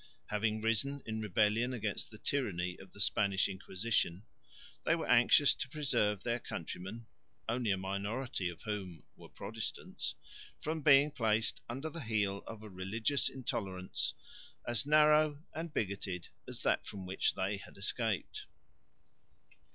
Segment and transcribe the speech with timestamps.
[0.29, 4.25] Having risen in rebellion against the tyranny of the Spanish Inquisition,
[4.83, 7.05] they were anxious to preserve their countrymen
[7.47, 10.15] (only a minority of whom were Protestants)
[10.57, 14.15] from being placed under the heel of a religious intolerance
[14.65, 18.47] as narrow and bigoted as that from which they had escaped.